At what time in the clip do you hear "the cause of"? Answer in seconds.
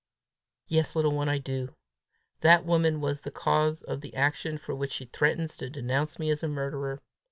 3.21-4.01